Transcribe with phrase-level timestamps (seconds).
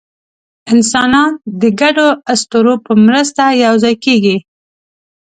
[0.73, 1.31] انسانان
[1.61, 4.37] د ګډو اسطورو په مرسته یوځای کېږي.